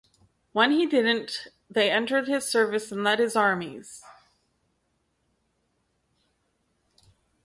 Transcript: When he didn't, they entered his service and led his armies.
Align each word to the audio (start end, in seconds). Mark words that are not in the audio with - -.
When 0.51 0.71
he 0.71 0.87
didn't, 0.87 1.49
they 1.69 1.91
entered 1.91 2.27
his 2.27 2.49
service 2.49 2.91
and 2.91 3.03
led 3.03 3.19
his 3.19 3.35
armies. 3.35 4.03